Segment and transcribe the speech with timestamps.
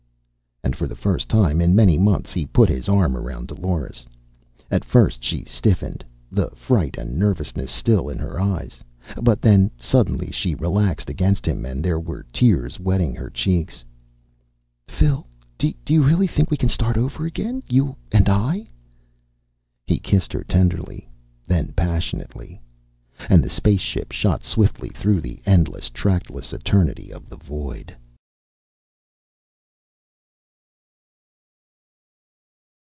[0.63, 4.05] And for the first time in many months he put his arm around Dolores.
[4.71, 8.79] At first she stiffened, the fright and nervousness still in her eyes.
[9.21, 13.83] But then suddenly she relaxed against him and there were tears wetting her cheeks.
[14.87, 15.27] "Phil...
[15.57, 18.69] do you really think we can start over again you and I?"
[19.85, 21.09] He kissed her tenderly,
[21.47, 22.61] then passionately.
[23.29, 27.93] And the spaceship shot swiftly through the endless, trackless eternity of the void....